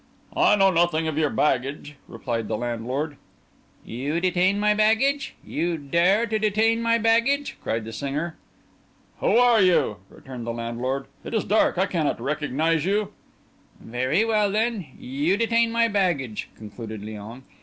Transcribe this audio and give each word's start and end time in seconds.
"I 0.35 0.55
know 0.55 0.71
nothing 0.71 1.07
of 1.07 1.15
your 1.15 1.29
baggage," 1.29 1.93
replied 2.07 2.47
the 2.47 2.57
landlord. 2.57 3.17
"You 3.85 4.19
detain 4.19 4.59
my 4.59 4.73
baggage? 4.73 5.35
You 5.45 5.77
dare 5.77 6.25
to 6.25 6.39
detain 6.39 6.81
my 6.81 6.97
baggage?" 6.97 7.55
cried 7.61 7.85
the 7.85 7.93
singer. 7.93 8.35
"Who 9.19 9.37
are 9.37 9.61
you?" 9.61 9.97
returned 10.09 10.47
the 10.47 10.53
landlord. 10.53 11.05
"It 11.23 11.35
is 11.35 11.43
dark—I 11.43 11.85
cannot 11.85 12.19
recognise 12.19 12.83
you." 12.83 13.13
"Very 13.79 14.25
well, 14.25 14.51
then—you 14.51 15.37
detain 15.37 15.71
my 15.71 15.87
baggage," 15.87 16.49
concluded 16.57 17.03
Léon. 17.03 17.43